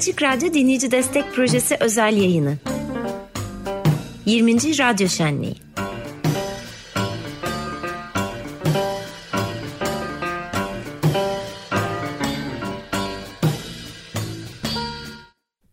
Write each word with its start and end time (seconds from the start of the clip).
Açık 0.00 0.22
Radyo 0.22 0.54
Dinleyici 0.54 0.90
Destek 0.90 1.34
Projesi 1.34 1.76
özel 1.80 2.16
yayını. 2.16 2.56
20. 4.26 4.78
Radyo 4.78 5.08
Şenliği. 5.08 5.54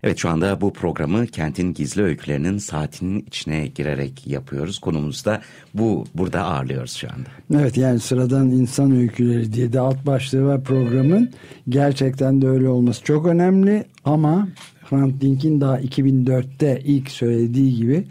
Evet 0.07 0.17
şu 0.17 0.29
anda 0.29 0.61
bu 0.61 0.73
programı 0.73 1.27
kentin 1.27 1.73
gizli 1.73 2.03
öykülerinin 2.03 2.57
saatinin 2.57 3.25
içine 3.27 3.67
girerek 3.67 4.27
yapıyoruz. 4.27 4.79
Konumuz 4.79 5.25
da 5.25 5.41
bu 5.73 6.05
burada 6.15 6.43
ağırlıyoruz 6.43 6.93
şu 6.93 7.07
anda. 7.07 7.61
Evet 7.61 7.77
yani 7.77 7.99
sıradan 7.99 8.49
insan 8.49 8.91
öyküleri 8.91 9.53
diye 9.53 9.73
de 9.73 9.79
alt 9.79 10.05
başlığı 10.05 10.45
var 10.45 10.63
programın. 10.63 11.29
Gerçekten 11.69 12.41
de 12.41 12.47
öyle 12.47 12.69
olması 12.69 13.03
çok 13.03 13.25
önemli 13.25 13.85
ama 14.05 14.47
Hrant 14.89 15.21
Dink'in 15.21 15.61
daha 15.61 15.79
2004'te 15.79 16.81
ilk 16.85 17.09
söylediği 17.09 17.75
gibi 17.75 18.07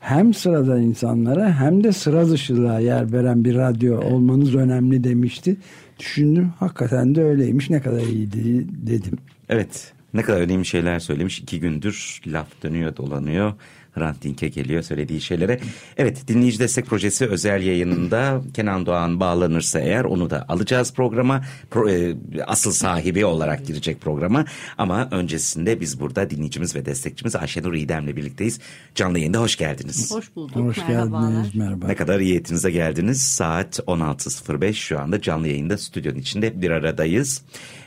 hem 0.00 0.34
sıradan 0.34 0.82
insanlara 0.82 1.60
hem 1.60 1.84
de 1.84 1.92
sıra 1.92 2.30
dışılığa 2.30 2.80
yer 2.80 3.12
veren 3.12 3.44
bir 3.44 3.54
radyo 3.54 4.00
evet. 4.02 4.12
olmanız 4.12 4.54
önemli 4.54 5.04
demişti. 5.04 5.56
Düşündüm 5.98 6.52
hakikaten 6.58 7.14
de 7.14 7.22
öyleymiş 7.22 7.70
ne 7.70 7.80
kadar 7.80 8.00
iyiydi 8.00 8.66
dedim. 8.86 9.18
Evet 9.48 9.92
ne 10.14 10.22
kadar 10.22 10.40
önemli 10.40 10.64
şeyler 10.64 10.98
söylemiş. 10.98 11.38
iki 11.38 11.60
gündür 11.60 12.20
laf 12.26 12.62
dönüyor 12.62 12.96
dolanıyor. 12.96 13.52
Hrant 13.92 14.22
Dink'e 14.22 14.48
geliyor 14.48 14.82
söylediği 14.82 15.20
şeylere. 15.20 15.60
Evet 15.96 16.28
dinleyici 16.28 16.58
destek 16.58 16.86
projesi 16.86 17.26
özel 17.26 17.62
yayınında 17.62 18.42
Kenan 18.54 18.86
Doğan 18.86 19.20
bağlanırsa 19.20 19.80
eğer 19.80 20.04
onu 20.04 20.30
da 20.30 20.44
alacağız 20.48 20.94
programa. 20.94 21.44
Pro, 21.70 21.90
e, 21.90 22.14
asıl 22.46 22.72
sahibi 22.72 23.24
olarak 23.24 23.66
girecek 23.66 24.00
programa. 24.00 24.44
Ama 24.78 25.08
öncesinde 25.10 25.80
biz 25.80 26.00
burada 26.00 26.30
dinleyicimiz 26.30 26.76
ve 26.76 26.86
destekçimiz 26.86 27.36
Ayşenur 27.36 27.74
İdem'le 27.74 28.16
birlikteyiz. 28.16 28.60
Canlı 28.94 29.18
yayında 29.18 29.40
hoş 29.40 29.56
geldiniz. 29.56 30.10
Hoş 30.10 30.36
bulduk. 30.36 30.56
Hoş 30.56 30.76
geldiniz. 30.76 31.54
Merhaba. 31.54 31.86
Ne 31.86 31.94
kadar 31.94 32.20
iyi 32.20 32.36
etinize 32.36 32.70
geldiniz. 32.70 33.22
Saat 33.22 33.78
16.05 33.78 34.72
şu 34.72 35.00
anda 35.00 35.20
canlı 35.20 35.48
yayında 35.48 35.78
stüdyonun 35.78 36.18
içinde 36.18 36.62
bir 36.62 36.70
aradayız. 36.70 37.42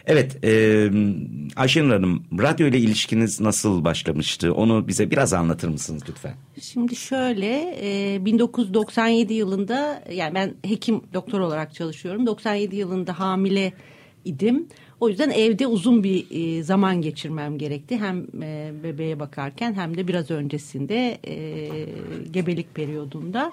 Evet 0.07 0.45
e, 0.45 0.89
Ayşenur 1.55 1.93
Hanım 1.93 2.23
radyo 2.39 2.67
ile 2.67 2.77
ilişkiniz 2.77 3.39
nasıl 3.39 3.85
başlamıştı? 3.85 4.53
Onu 4.53 4.87
bize 4.87 5.11
biraz 5.11 5.33
anlatır 5.33 5.67
mısınız 5.67 6.03
lütfen? 6.09 6.33
Şimdi 6.61 6.95
şöyle 6.95 7.77
e, 7.81 8.25
1997 8.25 9.33
yılında 9.33 10.03
yani 10.11 10.35
ben 10.35 10.53
hekim 10.65 11.01
doktor 11.13 11.39
olarak 11.39 11.73
çalışıyorum. 11.73 12.25
97 12.25 12.75
yılında 12.75 13.19
hamile 13.19 13.73
idim. 14.25 14.67
O 14.99 15.09
yüzden 15.09 15.29
evde 15.29 15.67
uzun 15.67 16.03
bir 16.03 16.25
e, 16.31 16.63
zaman 16.63 17.01
geçirmem 17.01 17.57
gerekti. 17.57 17.97
Hem 17.97 18.43
e, 18.43 18.71
bebeğe 18.83 19.19
bakarken 19.19 19.73
hem 19.73 19.97
de 19.97 20.07
biraz 20.07 20.31
öncesinde 20.31 21.17
e, 21.27 21.35
gebelik 22.31 22.75
periyodunda. 22.75 23.51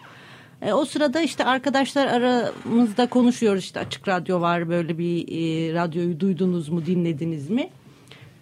E, 0.63 0.73
o 0.73 0.85
sırada 0.85 1.21
işte 1.21 1.45
arkadaşlar 1.45 2.07
aramızda 2.07 3.07
konuşuyoruz 3.07 3.65
işte 3.65 3.81
açık 3.81 4.09
radyo 4.09 4.41
var 4.41 4.69
böyle 4.69 4.99
bir 4.99 5.29
e, 5.29 5.75
radyoyu 5.75 6.21
duydunuz 6.21 6.69
mu 6.69 6.87
dinlediniz 6.87 7.51
mi? 7.51 7.71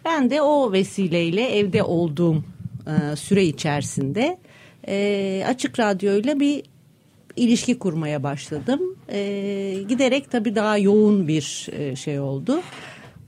Ben 0.05 0.31
de 0.31 0.43
o 0.43 0.73
vesileyle 0.73 1.59
evde 1.59 1.83
olduğum 1.83 2.45
e, 2.87 3.17
süre 3.17 3.45
içerisinde 3.45 4.39
e, 4.89 5.45
açık 5.49 5.79
radyoyla 5.81 6.41
bir 6.41 6.63
ilişki 7.37 7.79
kurmaya 7.79 8.23
başladım. 8.23 8.81
E, 9.09 9.85
giderek 9.89 10.31
tabii 10.31 10.55
daha 10.55 10.79
yoğun 10.79 11.29
bir 11.29 11.69
e, 11.73 11.97
şey 11.97 12.21
oldu. 12.21 12.61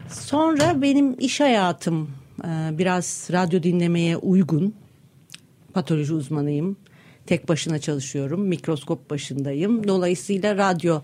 Sonra 0.09 0.83
benim 0.83 1.21
iş 1.21 1.41
hayatım 1.41 2.11
e, 2.45 2.79
biraz 2.79 3.29
radyo 3.33 3.63
dinlemeye 3.63 4.17
uygun. 4.17 4.75
Patoloji 5.75 6.15
uzmanıyım 6.15 6.77
tek 7.27 7.49
başına 7.49 7.79
çalışıyorum. 7.79 8.41
Mikroskop 8.41 9.11
başındayım. 9.11 9.89
Dolayısıyla 9.89 10.57
radyo 10.57 11.01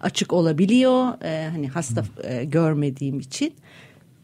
açık 0.00 0.32
olabiliyor. 0.32 1.24
E, 1.24 1.48
hani 1.48 1.68
hasta 1.68 2.04
e, 2.24 2.44
görmediğim 2.44 3.20
için. 3.20 3.54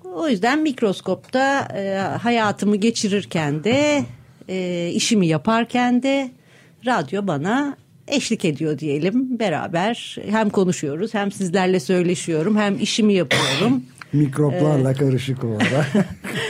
O 0.04 0.28
yüzden 0.28 0.62
mikroskopta 0.62 1.68
e, 1.76 1.98
hayatımı 1.98 2.76
geçirirken 2.76 3.64
de 3.64 4.04
e, 4.48 4.90
işimi 4.94 5.26
yaparken 5.26 6.02
de 6.02 6.30
radyo 6.86 7.26
bana 7.26 7.76
eşlik 8.08 8.44
ediyor 8.44 8.78
diyelim. 8.78 9.38
Beraber 9.38 10.16
hem 10.28 10.50
konuşuyoruz 10.50 11.14
hem 11.14 11.32
sizlerle 11.32 11.80
söyleşiyorum 11.80 12.58
hem 12.58 12.78
işimi 12.78 13.14
yapıyorum. 13.14 13.82
Mikroplarla 14.16 14.90
evet. 14.90 14.98
karışık 14.98 15.44
olarak. 15.44 15.92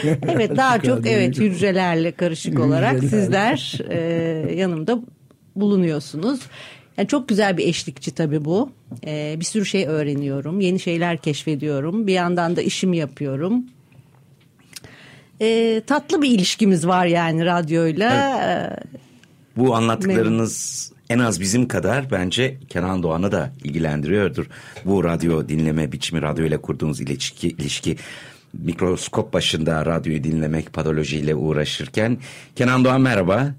evet 0.22 0.56
daha 0.56 0.78
çok 0.82 1.06
evet 1.06 1.38
hücrelerle 1.38 2.12
karışık 2.12 2.52
hücrelerle. 2.52 2.74
olarak 2.74 3.00
sizler 3.00 3.78
e, 3.88 3.98
yanımda 4.54 5.00
bulunuyorsunuz. 5.56 6.40
Yani 6.96 7.08
çok 7.08 7.28
güzel 7.28 7.56
bir 7.56 7.68
eşlikçi 7.68 8.10
tabii 8.10 8.44
bu. 8.44 8.70
Ee, 9.06 9.36
bir 9.40 9.44
sürü 9.44 9.66
şey 9.66 9.86
öğreniyorum. 9.86 10.60
Yeni 10.60 10.80
şeyler 10.80 11.16
keşfediyorum. 11.16 12.06
Bir 12.06 12.12
yandan 12.12 12.56
da 12.56 12.62
işimi 12.62 12.96
yapıyorum. 12.96 13.64
Ee, 15.40 15.82
tatlı 15.86 16.22
bir 16.22 16.30
ilişkimiz 16.30 16.86
var 16.86 17.06
yani 17.06 17.44
radyoyla. 17.44 18.40
Evet. 18.44 19.02
Bu 19.56 19.74
anlattıklarınız 19.74 20.92
en 21.10 21.18
az 21.18 21.40
bizim 21.40 21.68
kadar 21.68 22.10
bence 22.10 22.56
Kenan 22.68 23.02
Doğan'ı 23.02 23.32
da 23.32 23.52
ilgilendiriyordur. 23.64 24.46
Bu 24.84 25.04
radyo 25.04 25.48
dinleme 25.48 25.92
biçimi, 25.92 26.22
radyo 26.22 26.44
ile 26.44 26.58
kurduğunuz 26.58 27.00
ilişki, 27.00 27.48
ilişki 27.48 27.96
mikroskop 28.52 29.32
başında 29.32 29.86
radyoyu 29.86 30.24
dinlemek, 30.24 30.72
patolojiyle 30.72 31.34
uğraşırken. 31.34 32.18
Kenan 32.56 32.84
Doğan 32.84 33.00
merhaba. 33.00 33.54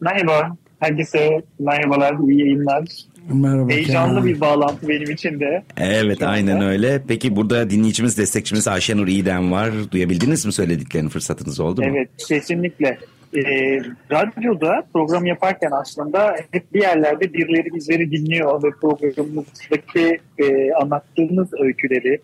Merhaba. 0.00 0.56
Herkese 0.80 1.42
merhabalar, 1.58 2.28
iyi 2.28 2.40
yayınlar. 2.40 2.84
Merhaba. 3.32 3.70
Heyecanlı 3.70 4.14
Kenan. 4.14 4.26
bir 4.26 4.40
bağlantı 4.40 4.88
benim 4.88 5.10
için 5.10 5.40
de. 5.40 5.62
Evet 5.76 6.22
aynen 6.22 6.60
öyle. 6.60 7.02
Peki 7.08 7.36
burada 7.36 7.70
dinleyicimiz, 7.70 8.18
destekçimiz 8.18 8.68
Ayşenur 8.68 9.08
İyiden 9.08 9.52
var. 9.52 9.70
Duyabildiniz 9.90 10.46
mi 10.46 10.52
söylediklerini 10.52 11.08
fırsatınız 11.08 11.60
oldu 11.60 11.82
mu? 11.82 11.88
Evet 11.90 12.08
kesinlikle. 12.28 12.98
Ee, 13.34 13.78
radyoda 14.10 14.82
program 14.92 15.26
yaparken 15.26 15.70
aslında 15.70 16.36
hep 16.50 16.74
bir 16.74 16.80
yerlerde 16.80 17.32
birileri 17.32 17.74
bizleri 17.74 18.10
dinliyor 18.10 18.62
ve 18.62 18.70
programımızdaki 18.70 20.18
e, 20.38 20.72
anlattığımız 20.72 21.48
öyküleri, 21.60 22.18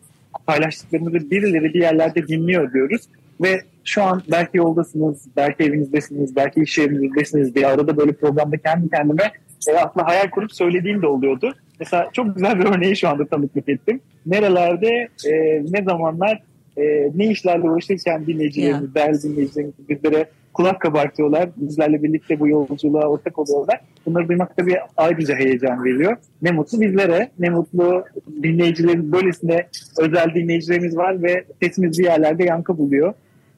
paylaştıklarımızı 0.46 1.30
birileri 1.30 1.64
bir 1.64 1.80
yerlerde 1.80 2.28
dinliyor 2.28 2.72
diyoruz. 2.72 3.02
Ve 3.40 3.60
şu 3.84 4.02
an 4.02 4.22
belki 4.30 4.58
yoldasınız, 4.58 5.26
belki 5.36 5.64
evinizdesiniz, 5.64 6.36
belki 6.36 6.60
iş 6.60 6.78
yerinizdesiniz 6.78 7.54
diye 7.54 7.66
arada 7.66 7.96
böyle 7.96 8.12
programda 8.12 8.56
kendi 8.56 8.90
kendime 8.90 9.32
e, 9.68 9.72
aslında 9.72 10.06
hayal 10.06 10.30
kurup 10.30 10.52
söylediğim 10.52 11.02
de 11.02 11.06
oluyordu. 11.06 11.54
Mesela 11.80 12.10
çok 12.12 12.34
güzel 12.34 12.58
bir 12.58 12.64
örneği 12.64 12.96
şu 12.96 13.08
anda 13.08 13.26
tanıklık 13.26 13.68
ettim. 13.68 14.00
Nerelerde, 14.26 15.08
e, 15.26 15.62
ne 15.70 15.82
zamanlar, 15.84 16.42
e, 16.76 16.82
ne 17.14 17.26
işlerle 17.26 17.70
uğraşırken 17.70 18.26
dinleyicilerimiz, 18.26 18.82
yeah. 18.82 18.94
değerli 18.94 19.22
dinleyicilerimiz 19.22 19.74
bizlere 19.88 20.26
kulak 20.54 20.80
kabartıyorlar. 20.80 21.48
Bizlerle 21.56 22.02
birlikte 22.02 22.40
bu 22.40 22.48
yolculuğa 22.48 23.06
ortak 23.06 23.38
oluyorlar. 23.38 23.80
Bunları 24.06 24.28
duymak 24.28 24.56
tabii 24.56 24.76
ayrıca 24.96 25.36
heyecan 25.36 25.84
veriyor. 25.84 26.16
Ne 26.42 26.50
mutlu 26.50 26.80
bizlere, 26.80 27.30
ne 27.38 27.50
mutlu 27.50 28.04
dinleyicilerimiz. 28.42 29.12
Böylesine 29.12 29.66
özel 29.98 30.34
dinleyicilerimiz 30.34 30.96
var 30.96 31.22
ve 31.22 31.44
sesimiz 31.62 31.98
bir 31.98 32.04
yerlerde 32.04 32.44
yankı 32.44 32.78
buluyor 32.78 33.14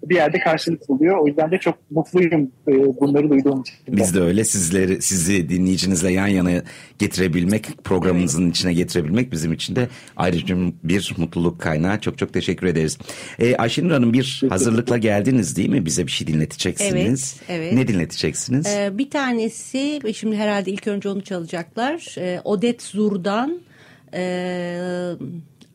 bir 0.09 0.15
yerde 0.15 0.39
karşılık 0.39 0.89
buluyor. 0.89 1.19
O 1.19 1.27
yüzden 1.27 1.51
de 1.51 1.59
çok 1.59 1.91
mutluyum 1.91 2.51
e, 2.69 2.73
bunları 2.73 3.31
duyduğum 3.31 3.61
için. 3.61 3.75
Biz 3.89 4.15
de 4.15 4.21
öyle 4.21 4.45
sizleri 4.45 5.03
sizi 5.03 5.49
dinleyicinizle 5.49 6.12
yan 6.12 6.27
yana 6.27 6.51
getirebilmek, 6.99 7.85
programınızın 7.85 8.45
evet. 8.45 8.56
içine 8.56 8.75
getirebilmek 8.75 9.33
bizim 9.33 9.53
için 9.53 9.77
de 9.77 9.89
ayrıca 10.17 10.56
bir 10.85 11.15
mutluluk 11.17 11.61
kaynağı. 11.61 12.01
Çok 12.01 12.19
çok 12.19 12.33
teşekkür 12.33 12.67
ederiz. 12.67 12.99
Ee, 13.39 13.56
Ayşenur 13.56 13.91
Hanım 13.91 14.12
bir 14.12 14.43
hazırlıkla 14.49 14.99
geldiniz 14.99 15.56
değil 15.56 15.69
mi? 15.69 15.87
Bize 15.87 16.07
bir 16.07 16.12
şey 16.12 16.27
dinleteceksiniz. 16.27 17.37
Evet. 17.49 17.61
evet. 17.61 17.73
Ne 17.73 17.89
dinleteceksiniz? 17.89 18.67
Ee, 18.67 18.91
bir 18.99 19.11
tanesi 19.11 20.00
şimdi 20.15 20.37
herhalde 20.37 20.71
ilk 20.71 20.87
önce 20.87 21.09
onu 21.09 21.23
çalacaklar. 21.23 22.15
Ee, 22.19 22.41
Odette 22.45 22.85
Zur'dan 22.85 23.61
e, 24.15 24.23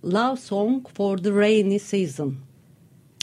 Love 0.06 0.38
Song 0.38 0.88
for 0.98 1.18
the 1.18 1.32
Rainy 1.32 1.80
Season. 1.80 2.36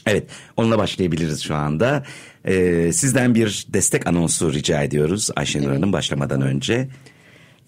Evet 0.06 0.24
onunla 0.56 0.78
başlayabiliriz 0.78 1.42
şu 1.42 1.54
anda. 1.54 2.04
Ee, 2.44 2.90
sizden 2.92 3.34
bir 3.34 3.66
destek 3.68 4.06
anonsu 4.06 4.52
rica 4.52 4.82
ediyoruz 4.82 5.30
Ayşenur 5.36 5.66
evet. 5.66 5.76
Hanım 5.76 5.92
başlamadan 5.92 6.40
önce. 6.40 6.88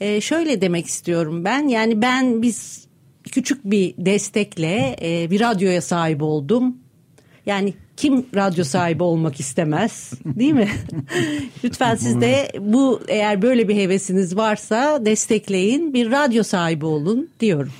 Ee, 0.00 0.20
şöyle 0.20 0.60
demek 0.60 0.86
istiyorum 0.86 1.44
ben 1.44 1.68
yani 1.68 2.02
ben 2.02 2.42
biz 2.42 2.86
küçük 3.32 3.64
bir 3.64 3.94
destekle 3.98 4.96
e, 5.02 5.30
bir 5.30 5.40
radyoya 5.40 5.82
sahip 5.82 6.22
oldum. 6.22 6.76
Yani 7.46 7.74
kim 7.96 8.26
radyo 8.34 8.64
sahibi 8.64 9.02
olmak 9.02 9.40
istemez 9.40 10.12
değil 10.24 10.52
mi? 10.52 10.68
Lütfen 11.64 11.94
siz 11.94 12.20
de 12.20 12.52
bu 12.60 13.02
eğer 13.08 13.42
böyle 13.42 13.68
bir 13.68 13.76
hevesiniz 13.76 14.36
varsa 14.36 15.04
destekleyin 15.04 15.94
bir 15.94 16.10
radyo 16.10 16.42
sahibi 16.42 16.86
olun 16.86 17.28
diyorum. 17.40 17.72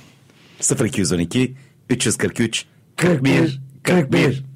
0212 0.85 1.55
343 1.89 2.65
41 2.95 3.61
41 3.83 4.48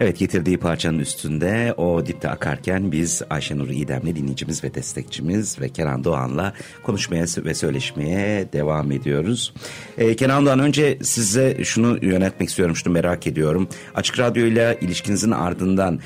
Evet 0.00 0.18
getirdiği 0.18 0.58
parçanın 0.58 0.98
üstünde 0.98 1.74
o 1.76 2.06
dipte 2.06 2.30
akarken 2.30 2.92
biz 2.92 3.22
Ayşenur 3.30 3.68
İdemli 3.68 4.16
dinleyicimiz 4.16 4.64
ve 4.64 4.74
destekçimiz 4.74 5.60
ve 5.60 5.68
Kenan 5.68 6.04
Doğan'la 6.04 6.52
konuşmaya 6.82 7.24
ve 7.38 7.54
söyleşmeye 7.54 8.52
devam 8.52 8.92
ediyoruz. 8.92 9.54
Ee, 9.98 10.16
Kenan 10.16 10.46
Doğan 10.46 10.58
önce 10.58 10.98
size 11.02 11.64
şunu 11.64 11.98
yönetmek 12.02 12.48
istiyorum, 12.48 12.76
şunu 12.76 12.92
merak 12.92 13.26
ediyorum. 13.26 13.68
Açık 13.94 14.18
Radyo 14.18 14.46
ile 14.46 14.78
ilişkinizin 14.80 15.30
ardından 15.30 15.98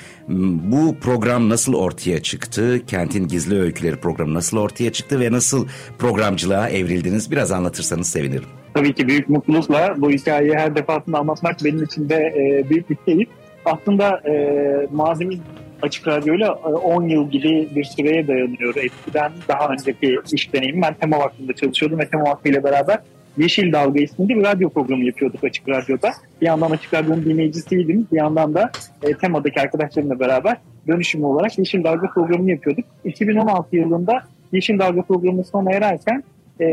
bu 0.64 0.96
program 1.00 1.48
nasıl 1.48 1.74
ortaya 1.74 2.22
çıktı? 2.22 2.86
Kentin 2.86 3.28
Gizli 3.28 3.60
Öyküleri 3.60 3.96
programı 3.96 4.34
nasıl 4.34 4.56
ortaya 4.56 4.92
çıktı 4.92 5.20
ve 5.20 5.32
nasıl 5.32 5.66
programcılığa 5.98 6.68
evrildiniz? 6.68 7.30
Biraz 7.30 7.52
anlatırsanız 7.52 8.06
sevinirim. 8.06 8.48
Tabii 8.74 8.92
ki 8.92 9.08
büyük 9.08 9.28
mutlulukla 9.28 9.94
bu 9.98 10.10
hikayeyi 10.10 10.54
her 10.54 10.76
defasında 10.76 11.18
anlatmak 11.18 11.64
benim 11.64 11.82
için 11.82 12.08
de 12.08 12.14
e, 12.14 12.70
büyük 12.70 12.90
bir 12.90 12.96
keyif 13.06 13.28
aslında 13.72 14.20
e, 14.28 14.86
mazimiz 14.92 15.38
Açık 15.82 16.08
Radyo'yla 16.08 16.52
10 16.54 17.08
e, 17.08 17.12
yıl 17.12 17.30
gibi 17.30 17.68
bir 17.74 17.84
süreye 17.84 18.28
dayanıyor. 18.28 18.76
Eskiden 18.76 19.32
daha 19.48 19.68
önceki 19.68 20.18
iş 20.32 20.52
deneyimim. 20.52 20.82
Ben 20.82 20.94
Tema 20.94 21.18
Vakfı'nda 21.18 21.52
çalışıyordum 21.52 21.98
ve 21.98 22.08
Tema 22.08 22.24
Vakfı 22.24 22.48
ile 22.48 22.64
beraber 22.64 22.98
Yeşil 23.38 23.72
Dalga 23.72 24.00
isminde 24.00 24.36
bir 24.36 24.44
radyo 24.44 24.70
programı 24.70 25.04
yapıyorduk 25.04 25.44
Açık 25.44 25.68
Radyo'da. 25.68 26.10
Bir 26.40 26.46
yandan 26.46 26.70
Açık 26.70 26.94
Radyo'nun 26.94 27.24
dinleyicisiydim. 27.24 28.08
Bir 28.12 28.16
yandan 28.16 28.54
da 28.54 28.70
e, 29.02 29.14
Tema'daki 29.14 29.60
arkadaşlarımla 29.60 30.20
beraber 30.20 30.56
dönüşüm 30.88 31.24
olarak 31.24 31.58
Yeşil 31.58 31.84
Dalga 31.84 32.06
programını 32.14 32.50
yapıyorduk. 32.50 32.84
2016 33.04 33.76
yılında 33.76 34.22
Yeşil 34.52 34.78
Dalga 34.78 35.02
programı 35.02 35.44
sona 35.44 35.72
ererken 35.72 36.24
e, 36.60 36.66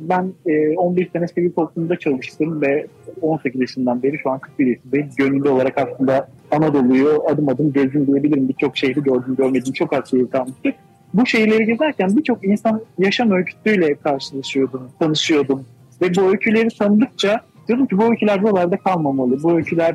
ben 0.00 0.32
e, 0.46 0.76
11 0.76 1.10
sene 1.12 1.28
sivil 1.28 1.52
toplumda 1.52 1.96
çalıştım 1.96 2.62
ve 2.62 2.86
18 3.22 3.60
yaşından 3.60 4.02
beri 4.02 4.18
şu 4.18 4.30
an 4.30 4.38
41 4.38 4.66
yaşındayım. 4.66 5.08
Gönüllü 5.16 5.48
olarak 5.48 5.78
aslında 5.78 6.28
Anadolu'yu 6.50 7.22
adım 7.28 7.48
adım 7.48 7.72
gezdim 7.72 8.06
diyebilirim. 8.06 8.48
Birçok 8.48 8.76
şehri 8.76 9.02
gördüm, 9.02 9.36
görmedim. 9.38 9.72
Çok 9.72 9.92
az 9.92 10.10
şehir 10.10 10.30
kalmıştı. 10.30 10.74
Bu 11.14 11.26
şehirleri 11.26 11.66
gezerken 11.66 12.16
birçok 12.16 12.44
insan 12.44 12.80
yaşam 12.98 13.30
öyküsüyle 13.30 13.94
karşılaşıyordum, 13.94 14.88
tanışıyordum. 14.98 15.64
Ve 16.02 16.16
bu 16.16 16.30
öyküleri 16.30 16.68
tanıdıkça 16.78 17.40
diyordum 17.68 17.86
ki 17.86 17.98
bu 17.98 18.04
öyküler 18.10 18.42
buralarda 18.42 18.76
kalmamalı. 18.76 19.42
Bu 19.42 19.52
öyküler 19.52 19.94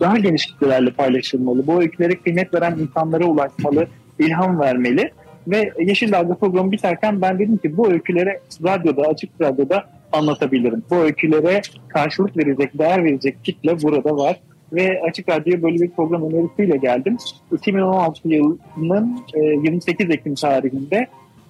daha 0.00 0.18
geniş 0.18 0.46
kitlelerle 0.46 0.90
paylaşılmalı. 0.90 1.66
Bu 1.66 1.80
öykülere 1.80 2.14
kıymet 2.14 2.54
veren 2.54 2.78
insanlara 2.78 3.24
ulaşmalı, 3.24 3.86
ilham 4.18 4.60
vermeli. 4.60 5.10
Ve 5.48 5.72
Yeşil 5.80 6.12
Dalga 6.12 6.34
programı 6.34 6.72
biterken 6.72 7.22
ben 7.22 7.38
dedim 7.38 7.56
ki 7.56 7.76
bu 7.76 7.90
öykülere 7.92 8.40
radyoda, 8.64 9.02
açık 9.02 9.30
radyoda 9.40 9.84
anlatabilirim. 10.12 10.82
Bu 10.90 10.96
öykülere 10.96 11.62
karşılık 11.88 12.36
verecek, 12.36 12.78
değer 12.78 13.04
verecek 13.04 13.44
kitle 13.44 13.82
burada 13.82 14.16
var. 14.16 14.40
Ve 14.72 15.00
Açık 15.08 15.28
Radyo'ya 15.28 15.62
böyle 15.62 15.76
bir 15.76 15.90
program 15.90 16.22
önerisiyle 16.22 16.76
geldim. 16.76 17.16
2016 17.52 18.28
yılının 18.28 19.18
28 19.36 20.10
e, 20.10 20.12
Ekim 20.12 20.34
tarihinde 20.34 21.06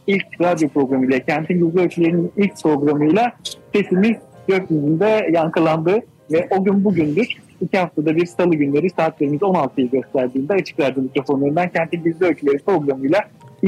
ilk 0.07 0.41
radyo 0.41 0.69
programıyla, 0.69 1.19
Kentin 1.19 1.67
Gizli 1.67 1.81
Öykülerinin 1.81 2.33
ilk 2.37 2.63
programıyla 2.63 3.33
sesimiz 3.75 4.17
gökyüzünde 4.49 5.29
yankılandı. 5.33 6.01
Ve 6.33 6.49
o 6.51 6.65
gün 6.65 6.85
bugündür 6.85 7.29
iki 7.61 7.79
haftada 7.79 8.17
bir 8.17 8.27
salı 8.27 8.55
günleri 8.55 8.91
saatlerimiz 8.91 9.41
16'yı 9.41 9.91
gösterdiğinde 9.91 10.53
Açık 10.53 10.81
Radyo 10.81 11.03
mikrofonlarından 11.03 11.69
Kentin 11.69 12.05
Gizli 12.05 12.27
Öyküleri 12.27 12.59
programıyla 12.59 13.21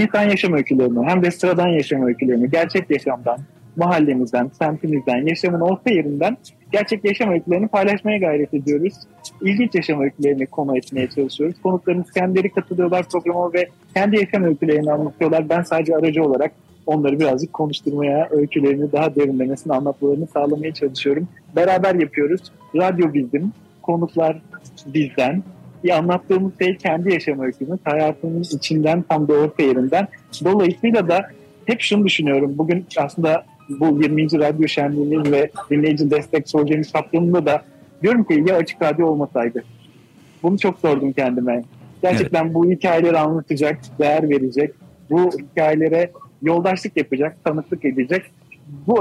insan 0.03 0.23
yaşam 0.23 0.53
öykülerini 0.53 1.07
hem 1.07 1.23
de 1.23 1.31
sıradan 1.31 1.69
yaşam 1.69 2.03
öykülerini 2.03 2.51
gerçek 2.51 2.91
yaşamdan, 2.91 3.39
mahallemizden, 3.77 4.51
semtimizden, 4.59 5.27
yaşamın 5.27 5.61
orta 5.61 5.91
yerinden 5.91 6.37
gerçek 6.73 7.05
yaşam 7.05 7.31
öykülerini 7.31 7.69
paylaşmaya 7.69 8.19
gayret 8.19 8.55
ediyoruz. 8.55 8.95
İlginç 9.43 9.75
yaşam 9.75 10.01
öykülerini 10.01 10.47
konu 10.47 10.79
etmeye 10.79 11.09
çalışıyoruz. 11.09 11.57
Konuklarımız 11.63 12.11
kendileri 12.11 12.51
katılıyorlar 12.51 13.09
programa 13.09 13.53
ve 13.53 13.69
kendi 13.95 14.17
yaşam 14.17 14.45
öykülerini 14.45 14.93
anlatıyorlar. 14.93 15.49
Ben 15.49 15.63
sadece 15.63 15.97
aracı 15.97 16.25
olarak 16.25 16.53
onları 16.87 17.21
birazcık 17.21 17.53
konuşturmaya, 17.53 18.29
öykülerini 18.31 18.93
daha 18.93 19.15
derinlemesine 19.15 19.73
anlatmalarını 19.73 20.27
sağlamaya 20.27 20.75
çalışıyorum. 20.75 21.29
Beraber 21.57 21.95
yapıyoruz. 21.95 22.41
Radyo 22.77 23.15
bizim, 23.15 23.53
konuklar 23.83 24.43
bizden, 24.87 25.43
anlattığımız 25.93 26.53
şey 26.59 26.77
kendi 26.77 27.13
yaşam 27.13 27.41
öykümüz. 27.41 27.81
Hayatımın 27.85 28.43
içinden 28.43 29.03
tam 29.03 29.29
da 29.29 29.33
orta 29.33 29.63
yerinden. 29.63 30.09
Dolayısıyla 30.45 31.09
da 31.09 31.31
hep 31.67 31.81
şunu 31.81 32.05
düşünüyorum. 32.05 32.59
Bugün 32.59 32.87
aslında 32.97 33.45
bu 33.69 34.03
20. 34.03 34.39
Radyo 34.39 34.69
Şenliği'nin 34.69 35.33
ve 35.33 35.51
dinleyici 35.71 36.11
destek 36.11 36.47
projemiz 36.53 36.93
kapsamında 36.93 37.47
da 37.47 37.63
diyorum 38.03 38.25
ki 38.25 38.45
ya 38.47 38.57
açık 38.57 38.83
radyo 38.83 39.07
olmasaydı. 39.07 39.65
Bunu 40.43 40.59
çok 40.59 40.79
sordum 40.79 41.13
kendime. 41.13 41.63
Gerçekten 42.03 42.45
evet. 42.45 42.55
bu 42.55 42.71
hikayeleri 42.71 43.19
anlatacak, 43.19 43.79
değer 43.99 44.31
verecek, 44.31 44.75
bu 45.11 45.31
hikayelere 45.31 46.11
yoldaşlık 46.43 46.97
yapacak, 46.97 47.45
tanıklık 47.45 47.85
edecek. 47.85 48.23
Bu 48.87 49.01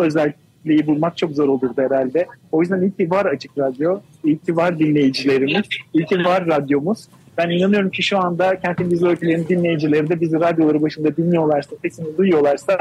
özelliği 0.66 0.88
bulmak 0.88 1.18
çok 1.18 1.32
zor 1.32 1.48
olurdu 1.48 1.74
herhalde. 1.78 2.28
O 2.52 2.62
yüzden 2.62 2.82
iyi 2.82 2.92
ki 2.92 3.12
var 3.12 3.26
Açık 3.26 3.58
Radyo, 3.58 4.00
iyi 4.24 4.38
ki 4.38 4.56
var 4.56 4.80
dinleyicilerimiz, 4.80 5.66
iyi 5.94 6.06
ki 6.06 6.26
var 6.26 6.48
radyomuz. 6.48 7.08
Ben 7.38 7.50
inanıyorum 7.50 7.90
ki 7.90 8.04
şu 8.04 8.18
anda 8.18 8.60
Kentin 8.60 8.92
Dizi 8.92 9.08
Öykülerinin 9.08 9.48
dinleyicileri 9.48 10.10
de 10.10 10.22
bizi 10.22 10.40
radyoları 10.40 10.82
başında 10.82 11.18
dinliyorlarsa, 11.18 11.76
sesini 11.82 12.18
duyuyorlarsa 12.18 12.78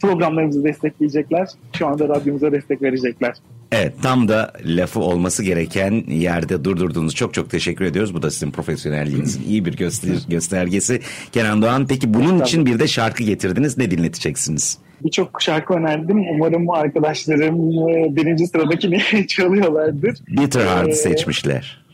programlarımızı 0.00 0.64
destekleyecekler. 0.64 1.48
Şu 1.72 1.86
anda 1.86 2.08
radyomuza 2.08 2.52
destek 2.52 2.82
verecekler. 2.82 3.34
Evet 3.72 3.94
tam 4.02 4.28
da 4.28 4.52
lafı 4.64 5.00
olması 5.00 5.42
gereken 5.42 6.04
yerde 6.08 6.64
durdurduğunuz 6.64 7.14
çok 7.14 7.34
çok 7.34 7.50
teşekkür 7.50 7.84
ediyoruz. 7.84 8.14
Bu 8.14 8.22
da 8.22 8.30
sizin 8.30 8.50
profesyonelliğinizin 8.50 9.42
iyi 9.42 9.64
bir 9.64 9.76
göster 9.76 10.14
göstergesi. 10.28 11.00
Kenan 11.32 11.62
Doğan 11.62 11.86
peki 11.86 12.14
bunun 12.14 12.40
için 12.40 12.66
bir 12.66 12.78
de 12.78 12.86
şarkı 12.88 13.24
getirdiniz. 13.24 13.78
Ne 13.78 13.90
dinleteceksiniz? 13.90 14.78
Birçok 15.04 15.42
şarkı 15.42 15.74
önerdim. 15.74 16.24
Umarım 16.30 16.70
arkadaşlarım 16.70 17.54
e, 17.88 18.16
birinci 18.16 18.46
sıradakini 18.46 19.26
çalıyorlardır. 19.28 20.18
Bitter 20.28 20.66
Heart 20.66 20.88
ee, 20.88 20.92
seçmişler. 20.92 21.84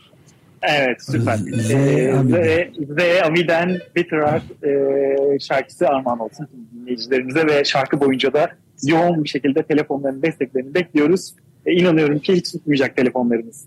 Evet 0.61 1.03
süper. 1.03 1.37
Z, 1.37 1.71
ee, 1.71 2.71
Z, 2.89 3.23
Avi'den 3.23 3.79
Bitter 3.95 4.17
Heart 4.17 4.43
e, 4.63 5.39
şarkısı 5.39 5.87
armağan 5.87 6.19
olsun 6.19 6.47
dinleyicilerimize 6.73 7.47
ve 7.47 7.63
şarkı 7.63 7.99
boyunca 7.99 8.33
da 8.33 8.49
yoğun 8.83 9.23
bir 9.23 9.29
şekilde 9.29 9.63
telefonların 9.63 10.21
desteklerini 10.21 10.73
bekliyoruz. 10.73 11.33
E, 11.65 11.71
inanıyorum 11.73 12.19
ki 12.19 12.33
hiç 12.33 12.51
tutmayacak 12.51 12.95
telefonlarımız. 12.95 13.65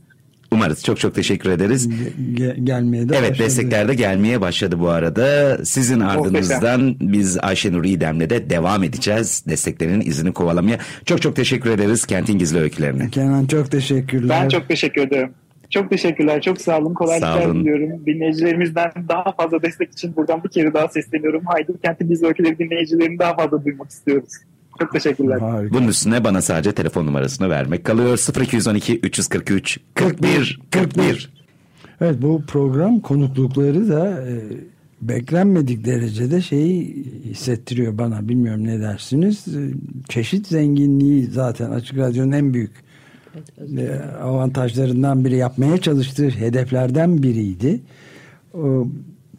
Umarız. 0.51 0.85
Çok 0.85 1.01
çok 1.01 1.15
teşekkür 1.15 1.51
ederiz. 1.51 1.89
Gel 2.35 2.57
gelmeye 2.65 3.09
de 3.09 3.17
Evet 3.17 3.31
başladı. 3.31 3.45
destekler 3.47 3.89
de 3.89 3.95
gelmeye 3.95 4.41
başladı 4.41 4.81
bu 4.81 4.89
arada. 4.89 5.59
Sizin 5.65 6.01
ardınızdan 6.01 6.97
biz 7.01 7.39
Ayşenur 7.43 7.85
İdem'le 7.85 8.21
de 8.31 8.51
devam 8.51 8.83
edeceğiz. 8.85 9.45
Desteklerin 9.49 10.01
izini 10.01 10.33
kovalamaya. 10.33 10.79
Çok 11.05 11.23
çok 11.23 11.37
teşekkür 11.37 11.71
ederiz 11.71 12.07
Kentin 12.07 12.39
Gizli 12.39 12.59
Öykülerine. 12.59 13.11
Kenan 13.11 13.47
çok 13.47 13.71
teşekkürler. 13.71 14.41
Ben 14.43 14.49
çok 14.49 14.69
teşekkür 14.69 15.03
ederim. 15.03 15.31
Çok 15.71 15.91
teşekkürler. 15.91 16.41
Çok 16.43 16.61
sağ 16.61 16.79
olun. 16.79 16.95
Kolaylıklar 16.95 17.55
diliyorum. 17.55 18.07
Dinleyicilerimizden 18.07 18.93
daha 19.09 19.33
fazla 19.33 19.63
destek 19.63 19.93
için 19.93 20.17
buradan 20.17 20.45
bir 20.45 20.49
kere 20.49 20.75
daha 20.75 20.89
sesleniyorum. 20.89 21.43
Haydi 21.47 21.73
Kentin 21.85 22.09
Gizli 22.09 22.27
Öyküleri 22.27 22.59
dinleyicilerini 22.59 23.19
daha 23.19 23.37
fazla 23.37 23.65
duymak 23.65 23.91
istiyoruz. 23.91 24.33
Çok 24.81 24.93
teşekkürler. 24.93 25.39
Harika. 25.39 25.75
Bunun 25.75 25.89
üstüne 25.89 26.25
bana 26.25 26.43
sadece 26.43 26.73
telefon 26.73 27.07
numarasını 27.07 27.51
vermek 27.51 27.85
kalıyor. 27.85 28.43
0212 28.43 28.99
343 28.99 29.79
41 29.95 30.61
41. 30.71 31.31
Evet 32.01 32.23
bu 32.23 32.43
program 32.47 33.01
konuklukları 33.01 33.89
da 33.89 34.29
e, 34.29 34.43
beklenmedik 35.03 35.85
derecede 35.85 36.41
şeyi 36.41 37.05
hissettiriyor 37.25 37.99
bana. 37.99 38.29
Bilmiyorum 38.29 38.65
ne 38.65 38.81
dersiniz. 38.81 39.49
E, 39.49 39.61
çeşit 40.09 40.47
zenginliği 40.47 41.27
zaten 41.27 41.71
Açık 41.71 41.99
Radyo'nun 41.99 42.33
en 42.33 42.55
büyük 42.55 42.73
e, 43.79 43.89
avantajlarından 44.23 45.25
biri 45.25 45.37
yapmaya 45.37 45.79
çalıştığı 45.79 46.29
hedeflerden 46.29 47.23
biriydi. 47.23 47.81
O, 48.55 48.87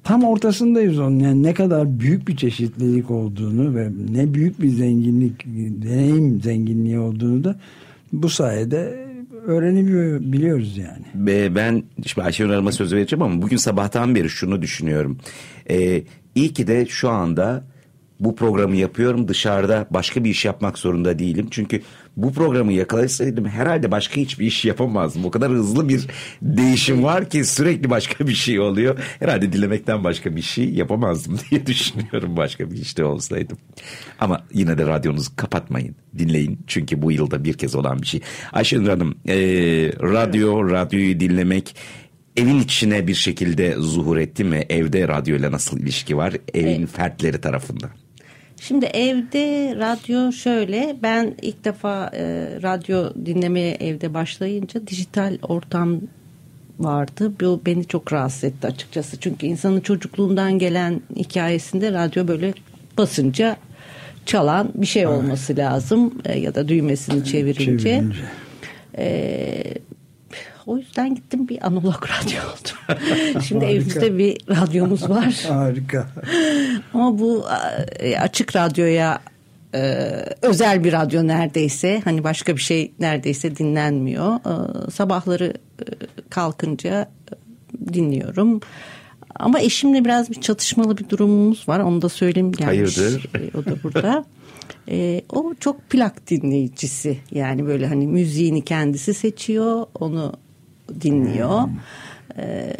tam 0.03 0.23
ortasındayız 0.23 0.99
onun. 0.99 1.19
Yani 1.19 1.43
ne 1.43 1.53
kadar 1.53 1.99
büyük 1.99 2.27
bir 2.27 2.37
çeşitlilik 2.37 3.11
olduğunu 3.11 3.75
ve 3.75 3.89
ne 4.13 4.33
büyük 4.33 4.61
bir 4.61 4.69
zenginlik, 4.69 5.45
deneyim 5.83 6.41
zenginliği 6.41 6.99
olduğunu 6.99 7.43
da 7.43 7.59
bu 8.13 8.29
sayede 8.29 9.09
öğrenebiliyoruz 9.45 10.77
yani. 10.77 11.05
Ben 11.55 11.83
şimdi 12.05 12.25
Ayşenur 12.25 12.49
Hanım'a 12.49 12.71
söz 12.71 12.93
vereceğim 12.93 13.23
ama 13.23 13.41
bugün 13.41 13.57
sabahtan 13.57 14.15
beri 14.15 14.29
şunu 14.29 14.61
düşünüyorum. 14.61 15.17
Ee, 15.69 16.03
iyi 16.35 16.53
ki 16.53 16.67
de 16.67 16.85
şu 16.85 17.09
anda 17.09 17.63
bu 18.19 18.35
programı 18.35 18.75
yapıyorum 18.75 19.27
dışarıda 19.27 19.87
başka 19.89 20.23
bir 20.23 20.29
iş 20.29 20.45
yapmak 20.45 20.77
zorunda 20.77 21.19
değilim. 21.19 21.47
Çünkü 21.51 21.81
bu 22.17 22.33
programı 22.33 22.73
yakalasaydım 22.73 23.45
herhalde 23.45 23.91
başka 23.91 24.15
hiçbir 24.15 24.45
iş 24.45 24.65
yapamazdım. 24.65 25.25
O 25.25 25.31
kadar 25.31 25.51
hızlı 25.51 25.89
bir 25.89 26.07
değişim 26.41 27.03
var 27.03 27.29
ki 27.29 27.45
sürekli 27.45 27.89
başka 27.89 28.27
bir 28.27 28.33
şey 28.33 28.59
oluyor. 28.59 28.99
Herhalde 29.19 29.53
dilemekten 29.53 30.03
başka 30.03 30.35
bir 30.35 30.41
şey 30.41 30.69
yapamazdım 30.69 31.37
diye 31.51 31.65
düşünüyorum 31.65 32.37
başka 32.37 32.71
bir 32.71 32.77
işte 32.77 33.03
olsaydım. 33.03 33.57
Ama 34.19 34.45
yine 34.53 34.77
de 34.77 34.87
radyonuzu 34.87 35.35
kapatmayın. 35.35 35.95
Dinleyin 36.17 36.59
çünkü 36.67 37.01
bu 37.01 37.11
yılda 37.11 37.43
bir 37.43 37.53
kez 37.53 37.75
olan 37.75 38.01
bir 38.01 38.07
şey. 38.07 38.21
Ayşenur 38.53 38.89
Hanım 38.89 39.15
e, 39.27 39.35
radyo, 40.01 40.69
radyoyu 40.69 41.19
dinlemek 41.19 41.75
evin 42.37 42.59
içine 42.59 43.07
bir 43.07 43.13
şekilde 43.13 43.75
zuhur 43.77 44.17
etti 44.17 44.43
mi? 44.43 44.65
Evde 44.69 45.07
radyoyla 45.07 45.51
nasıl 45.51 45.79
ilişki 45.79 46.17
var? 46.17 46.33
Evin 46.53 46.85
fertleri 46.85 47.41
tarafından. 47.41 47.89
Şimdi 48.61 48.85
evde 48.85 49.75
radyo 49.75 50.31
şöyle 50.31 50.95
ben 51.03 51.33
ilk 51.41 51.65
defa 51.65 52.11
e, 52.13 52.23
radyo 52.63 53.09
dinlemeye 53.25 53.75
evde 53.75 54.13
başlayınca 54.13 54.87
dijital 54.87 55.37
ortam 55.41 56.01
vardı. 56.79 57.31
Bu 57.41 57.61
beni 57.65 57.85
çok 57.85 58.13
rahatsız 58.13 58.43
etti 58.43 58.67
açıkçası. 58.67 59.19
Çünkü 59.19 59.47
insanın 59.47 59.79
çocukluğundan 59.79 60.59
gelen 60.59 61.01
hikayesinde 61.15 61.93
radyo 61.93 62.27
böyle 62.27 62.53
basınca 62.97 63.57
çalan 64.25 64.71
bir 64.75 64.85
şey 64.85 65.07
olması 65.07 65.57
lazım 65.57 66.13
e, 66.25 66.39
ya 66.39 66.55
da 66.55 66.67
düğmesini 66.67 67.25
çevirince. 67.25 67.83
Çevirince. 67.83 68.17
E, 68.97 69.63
o 70.69 70.77
yüzden 70.77 71.15
gittim 71.15 71.47
bir 71.47 71.67
analog 71.67 72.03
radyo 72.09 72.39
oldum. 72.43 73.41
Şimdi 73.47 73.65
evimizde 73.65 74.17
bir 74.17 74.37
radyomuz 74.49 75.09
var. 75.09 75.45
Harika. 75.47 76.07
Ama 76.93 77.19
bu 77.19 77.45
e, 77.99 78.17
açık 78.17 78.55
radyoya 78.55 79.19
e, 79.75 79.81
özel 80.41 80.83
bir 80.83 80.93
radyo 80.93 81.27
neredeyse 81.27 82.01
hani 82.03 82.23
başka 82.23 82.55
bir 82.55 82.61
şey 82.61 82.91
neredeyse 82.99 83.55
dinlenmiyor. 83.55 84.35
E, 84.35 84.91
sabahları 84.91 85.53
e, 85.79 85.85
kalkınca 86.29 87.09
e, 87.31 87.93
dinliyorum. 87.93 88.59
Ama 89.35 89.59
eşimle 89.59 90.05
biraz 90.05 90.29
bir 90.29 90.41
çatışmalı 90.41 90.97
bir 90.97 91.09
durumumuz 91.09 91.69
var. 91.69 91.79
Onu 91.79 92.01
da 92.01 92.09
söyleyeyim 92.09 92.51
gelmiş. 92.51 92.97
Hayırdır? 92.97 93.29
E, 93.35 93.57
o 93.57 93.65
da 93.65 93.83
burada. 93.83 94.25
E, 94.89 95.21
o 95.29 95.53
çok 95.59 95.89
plak 95.89 96.29
dinleyicisi. 96.29 97.17
Yani 97.31 97.65
böyle 97.65 97.87
hani 97.87 98.07
müziğini 98.07 98.65
kendisi 98.65 99.13
seçiyor. 99.13 99.85
Onu 99.99 100.33
dinliyor. 101.01 101.61
Ee, 102.37 102.73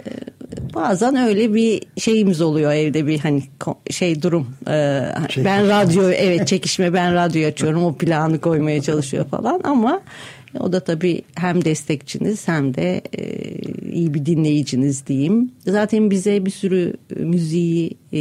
bazen 0.76 1.16
öyle 1.16 1.54
bir 1.54 1.82
şeyimiz 1.98 2.42
oluyor 2.42 2.72
evde 2.72 3.08
bir 3.08 3.20
hani 3.20 3.44
şey 3.92 4.22
durum. 4.22 4.48
Ee, 4.68 5.02
ben 5.38 5.68
radyo 5.68 6.10
evet 6.10 6.48
çekişme 6.48 6.94
ben 6.94 7.14
radyo 7.14 7.48
açıyorum 7.48 7.84
o 7.84 7.96
planı 7.96 8.42
koymaya 8.42 8.82
çalışıyor 8.82 9.26
falan 9.26 9.62
ama 9.64 10.02
o 10.60 10.74
da 10.74 10.80
tabii 10.80 11.22
hem 11.36 11.66
destekçiniz 11.66 12.48
hem 12.48 12.74
de 12.74 13.02
e, 13.18 13.24
iyi 13.92 14.14
bir 14.14 14.26
dinleyiciniz 14.26 15.08
diyeyim. 15.08 15.52
Zaten 15.68 16.12
bize 16.12 16.46
bir 16.46 16.52
sürü 16.52 16.94
müziği 17.16 17.98
e, 18.14 18.20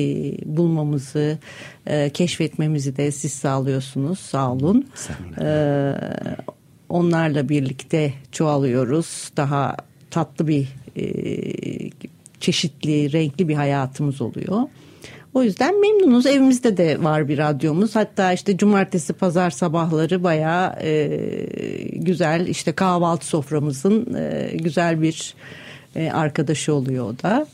bulmamızı, 0.57 1.39
e, 1.87 2.11
keşfetmemizi 2.11 2.97
de 2.97 3.11
siz 3.13 3.33
sağlıyorsunuz. 3.33 4.19
Sağ 4.19 4.53
olun. 4.53 4.87
Ee, 5.41 5.93
onlarla 6.89 7.49
birlikte 7.49 8.13
çoğalıyoruz. 8.33 9.31
Daha 9.37 9.77
tatlı 10.11 10.49
bir 10.49 10.69
e, 10.97 11.05
çeşitli, 12.41 13.13
renkli 13.13 13.49
bir 13.49 13.55
hayatımız 13.55 14.21
oluyor. 14.21 14.63
O 15.35 15.43
yüzden 15.43 15.81
memnunuz. 15.81 16.27
Evimizde 16.27 16.77
de 16.77 17.03
var 17.03 17.29
bir 17.29 17.39
radyomuz. 17.39 17.97
Hatta 17.97 18.33
işte 18.33 18.57
cumartesi 18.57 19.13
pazar 19.13 19.51
sabahları 19.51 20.25
bayağı 20.25 20.83
e, 20.83 21.21
güzel 21.93 22.47
işte 22.47 22.73
kahvaltı 22.73 23.27
soframızın 23.27 24.15
e, 24.15 24.51
güzel 24.55 25.03
bir 25.03 25.35
e, 25.97 26.11
arkadaşı 26.11 26.75
oluyor 26.75 27.05
o 27.05 27.23
da. 27.23 27.47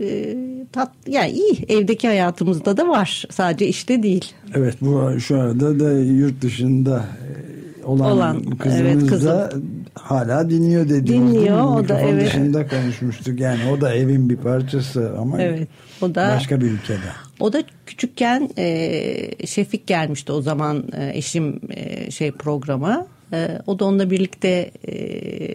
E, 0.00 0.36
tat, 0.72 0.92
yani 1.06 1.30
iyi 1.30 1.64
evdeki 1.68 2.08
hayatımızda 2.08 2.76
da 2.76 2.88
var. 2.88 3.24
Sadece 3.30 3.66
işte 3.66 4.02
değil. 4.02 4.32
Evet 4.54 4.76
bu 4.80 5.20
şu 5.20 5.40
arada 5.40 5.80
da 5.80 5.92
yurt 5.92 6.42
dışında 6.42 6.98
e, 6.98 7.49
olan, 7.84 8.12
Olan, 8.12 8.42
kızımız 8.42 8.80
evet, 9.02 9.06
kızım. 9.06 9.30
da 9.30 9.50
hala 9.94 10.50
dinliyor 10.50 10.88
dediğimiz 10.88 11.34
Dinliyor, 11.34 11.64
o 11.64 11.88
da, 11.88 12.00
evet. 12.00 12.26
dışında 12.26 12.68
konuşmuştuk 12.68 13.40
yani 13.40 13.60
o 13.76 13.80
da 13.80 13.94
evin 13.94 14.30
bir 14.30 14.36
parçası 14.36 15.12
ama 15.18 15.42
Evet, 15.42 15.68
o 16.02 16.14
da- 16.14 16.28
başka 16.36 16.60
bir 16.60 16.66
ülkede. 16.66 16.98
O 17.40 17.52
da 17.52 17.62
küçükken 17.86 18.50
e, 18.58 19.46
Şefik 19.46 19.86
gelmişti 19.86 20.32
o 20.32 20.42
zaman 20.42 20.84
e, 20.96 21.10
eşim 21.18 21.60
e, 21.70 22.10
şey 22.10 22.30
programa. 22.32 23.06
E, 23.32 23.48
o 23.66 23.78
da 23.78 23.84
onunla 23.84 24.10
birlikte 24.10 24.70
e, 24.88 24.94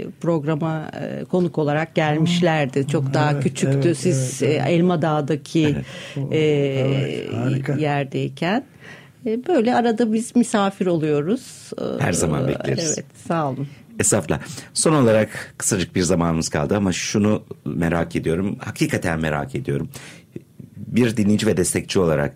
programa 0.09 0.91
e, 1.01 1.23
konuk 1.25 1.57
olarak 1.57 1.95
gelmişlerdi. 1.95 2.87
Çok 2.87 3.13
daha 3.13 3.31
evet, 3.31 3.43
küçüktü. 3.43 3.79
evet, 3.85 3.97
Siz 3.97 4.43
evet, 4.43 4.65
e, 4.67 4.71
Elma 4.71 5.01
Dağ'daki 5.01 5.75
e, 6.31 6.37
Evet, 6.37 7.33
harika. 7.33 7.73
yerdeyken. 7.73 8.63
E, 9.25 9.47
böyle 9.47 9.75
arada 9.75 10.13
biz 10.13 10.35
misafir 10.35 10.85
oluyoruz. 10.85 11.71
Her 11.99 12.13
zaman 12.13 12.47
bekleriz. 12.47 12.93
Evet 12.97 13.05
sağ 13.27 13.49
olun. 13.49 13.67
Estağfurullah. 13.99 14.39
Son 14.73 14.93
olarak 14.93 15.53
kısacık 15.57 15.95
bir 15.95 16.01
zamanımız 16.01 16.49
kaldı 16.49 16.77
ama 16.77 16.91
şunu 16.91 17.43
merak 17.65 18.15
ediyorum. 18.15 18.57
Hakikaten 18.59 19.19
merak 19.19 19.55
ediyorum. 19.55 19.89
Bir 20.77 21.17
dinleyici 21.17 21.47
ve 21.47 21.57
destekçi 21.57 21.99
olarak 21.99 22.35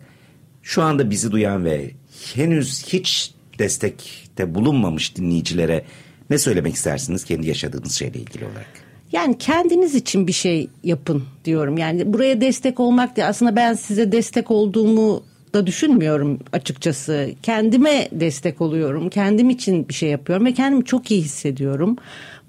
şu 0.63 0.81
anda 0.81 1.09
bizi 1.09 1.31
duyan 1.31 1.65
ve 1.65 1.91
henüz 2.35 2.85
hiç 2.87 3.33
destekte 3.59 4.55
bulunmamış 4.55 5.15
dinleyicilere 5.15 5.85
ne 6.29 6.37
söylemek 6.37 6.75
istersiniz 6.75 7.23
kendi 7.23 7.47
yaşadığınız 7.47 7.91
şeyle 7.91 8.19
ilgili 8.19 8.45
olarak? 8.45 8.67
Yani 9.11 9.37
kendiniz 9.37 9.95
için 9.95 10.27
bir 10.27 10.31
şey 10.31 10.69
yapın 10.83 11.23
diyorum. 11.45 11.77
Yani 11.77 12.13
buraya 12.13 12.41
destek 12.41 12.79
olmak 12.79 13.15
değil. 13.15 13.27
Aslında 13.27 13.55
ben 13.55 13.73
size 13.73 14.11
destek 14.11 14.51
olduğumu 14.51 15.23
da 15.53 15.67
düşünmüyorum 15.67 16.39
açıkçası. 16.53 17.29
Kendime 17.43 18.09
destek 18.11 18.61
oluyorum. 18.61 19.09
Kendim 19.09 19.49
için 19.49 19.89
bir 19.89 19.93
şey 19.93 20.09
yapıyorum 20.09 20.45
ve 20.45 20.53
kendimi 20.53 20.85
çok 20.85 21.11
iyi 21.11 21.21
hissediyorum. 21.21 21.95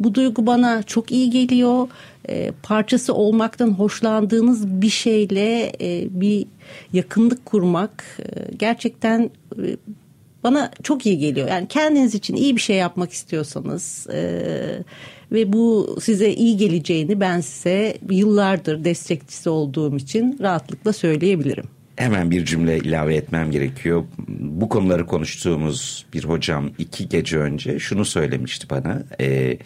Bu 0.01 0.15
duygu 0.15 0.47
bana 0.47 0.83
çok 0.83 1.13
iyi 1.13 1.31
geliyor. 1.31 1.89
Ee, 2.29 2.53
parçası 2.63 3.15
olmaktan 3.15 3.69
hoşlandığınız 3.69 4.67
bir 4.67 4.91
şeyle 4.91 5.73
e, 5.81 6.09
bir 6.11 6.47
yakınlık 6.93 7.47
kurmak 7.47 8.05
e, 8.19 8.55
gerçekten 8.57 9.31
e, 9.57 9.77
bana 10.45 10.71
çok 10.83 11.07
iyi 11.07 11.19
geliyor. 11.19 11.49
Yani 11.49 11.69
kendiniz 11.69 12.15
için 12.15 12.37
iyi 12.37 12.57
bir 12.57 12.61
şey 12.61 12.77
yapmak 12.77 13.13
istiyorsanız 13.13 14.07
e, 14.13 14.43
ve 15.33 15.53
bu 15.53 15.97
size 16.03 16.31
iyi 16.31 16.57
geleceğini 16.57 17.21
ben 17.21 17.41
size 17.41 17.97
yıllardır 18.11 18.85
destekçisi 18.85 19.51
olduğum 19.51 19.97
için 19.97 20.39
rahatlıkla 20.41 20.93
söyleyebilirim. 20.93 21.80
Hemen 21.97 22.31
bir 22.31 22.45
cümle 22.45 22.79
ilave 22.79 23.15
etmem 23.17 23.51
gerekiyor. 23.51 24.05
Bu 24.39 24.69
konuları 24.69 25.07
konuştuğumuz 25.07 26.07
bir 26.15 26.25
hocam 26.25 26.71
iki 26.79 27.09
gece 27.09 27.39
önce 27.39 27.79
şunu 27.79 28.05
söylemişti 28.05 28.71
bana. 28.71 29.03
Ee, 29.21 29.59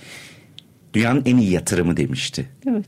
dünyanın 0.95 1.23
en 1.27 1.37
iyi 1.37 1.51
yatırımı 1.51 1.97
demişti. 1.97 2.49
Evet. 2.71 2.87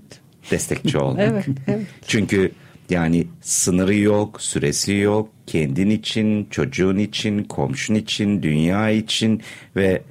Destekçi 0.51 0.99
olmak. 0.99 1.21
Evet, 1.33 1.47
evet. 1.69 1.87
Çünkü 2.07 2.53
yani 2.91 3.27
sınırı 3.41 3.95
yok, 3.95 4.43
süresi 4.43 4.95
yok. 4.95 5.31
Kendin 5.47 5.91
için, 5.91 6.45
çocuğun 6.51 6.99
için, 6.99 7.45
komşun 7.45 7.95
için, 7.95 8.43
dünya 8.43 8.91
için 8.91 9.43
ve 9.77 10.03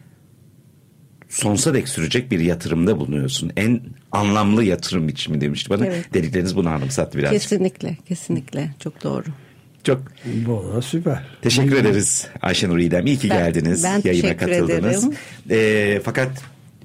sonsuza 1.30 1.74
dek 1.74 1.88
sürecek 1.88 2.32
bir 2.32 2.40
yatırımda 2.40 3.00
bulunuyorsun. 3.00 3.52
En 3.58 3.82
anlamlı 4.12 4.64
yatırım 4.64 5.08
biçimi 5.08 5.42
demişti 5.42 5.70
bana. 5.70 5.86
Evet. 5.86 6.14
Dedikleriniz 6.14 6.56
bunu 6.56 6.70
anımsattı 6.70 7.18
biraz. 7.18 7.32
Kesinlikle, 7.32 7.98
kesinlikle. 8.08 8.70
Çok 8.80 9.04
doğru. 9.04 9.24
Çok 9.84 10.02
Valla 10.46 10.82
süper. 10.82 11.24
Teşekkür 11.42 11.76
ederiz 11.76 12.28
Ayşenur 12.42 12.78
İdem. 12.78 13.06
İyi 13.08 13.18
ki 13.18 13.30
Ben- 13.30 13.38
geldiniz. 13.38 13.84
ben 13.84 14.02
Yayına 14.04 14.38
katıldınız. 14.38 15.04
ederim. 15.04 15.18
Ee, 15.52 16.02
fakat 16.04 16.30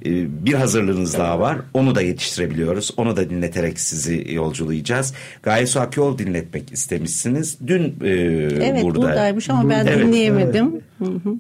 e, 0.05 0.45
bir 0.47 0.55
hazırlığınız 0.55 1.15
daha 1.19 1.41
var. 1.41 1.59
Onu 1.75 1.95
da 1.95 2.03
yetiştirebiliyoruz. 2.03 2.91
Onu 2.97 3.17
da 3.17 3.31
dinleterek 3.31 3.81
sizi 3.81 4.27
yolculayacağız. 4.33 5.15
Gaye 5.43 5.67
Su 5.67 5.81
Akyol 5.81 6.19
dinletmek 6.19 6.73
istemişsiniz. 6.73 7.59
Dün 7.67 7.83
e, 8.05 8.09
Evet 8.65 8.83
burada. 8.83 8.99
buradaymış 8.99 9.51
ama 9.51 9.71
ben 9.71 9.87
Evet. 9.87 10.07
dinleyemedim. 10.07 10.67
Hı 10.99 11.05
hı. 11.05 11.35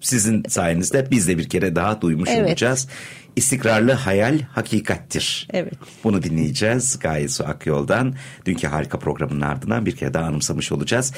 Sizin 0.00 0.42
sayenizde 0.48 1.10
biz 1.10 1.28
de 1.28 1.38
bir 1.38 1.48
kere 1.48 1.76
daha 1.76 2.00
duymuş 2.00 2.28
Evet. 2.32 2.48
olacağız. 2.48 2.88
İstikrarlı 3.36 3.92
hayal 3.92 4.38
hakikattir. 4.52 5.48
Evet. 5.52 5.72
Bunu 6.04 6.22
dinleyeceğiz 6.22 6.98
Gaye 6.98 7.28
Su 7.28 7.44
Akyol'dan. 7.44 8.14
Dünkü 8.46 8.66
harika 8.66 8.98
programının 8.98 9.40
ardından 9.40 9.86
bir 9.86 9.96
kere 9.96 10.14
daha 10.14 10.24
anımsamış 10.24 10.72
olacağız. 10.72 11.12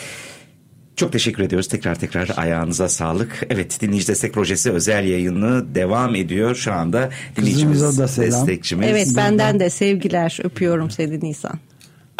Çok 0.96 1.12
teşekkür 1.12 1.42
ediyoruz. 1.42 1.68
Tekrar 1.68 1.94
tekrar 1.94 2.30
ayağınıza 2.36 2.88
sağlık. 2.88 3.46
Evet 3.50 3.80
dinleyici 3.80 4.08
destek 4.08 4.34
projesi 4.34 4.70
özel 4.70 5.04
yayını 5.04 5.74
devam 5.74 6.14
ediyor. 6.14 6.54
Şu 6.54 6.72
anda 6.72 7.10
dinleyicimiz, 7.36 7.72
Kızımıza 7.74 8.02
da 8.02 8.08
selam. 8.08 8.30
destekçimiz. 8.30 8.88
Evet 8.88 9.08
benden 9.16 9.60
de 9.60 9.70
sevgiler. 9.70 10.38
Öpüyorum 10.44 10.90
seni 10.90 11.20
Nisan. 11.20 11.58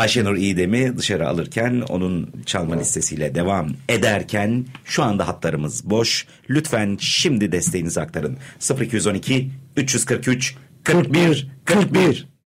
Ayşenur 0.01 0.37
İdem'i 0.37 0.99
dışarı 0.99 1.29
alırken 1.29 1.81
onun 1.89 2.31
çalma 2.47 2.77
listesiyle 2.77 3.35
devam 3.35 3.73
ederken 3.89 4.67
şu 4.85 5.03
anda 5.03 5.29
hatlarımız 5.29 5.91
boş. 5.91 6.27
Lütfen 6.51 6.97
şimdi 7.01 7.53
desteğinizi 7.53 8.01
aktarın. 8.01 8.39
0212 8.81 9.51
343 9.77 10.55
41 10.85 11.49
41 11.65 12.31